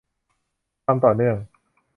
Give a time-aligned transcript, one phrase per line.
[0.85, 1.35] ความต่อเนื่อง